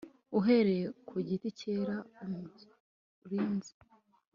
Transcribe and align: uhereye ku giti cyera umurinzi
uhereye 0.39 0.85
ku 1.07 1.15
giti 1.27 1.49
cyera 1.59 1.95
umurinzi 2.23 3.73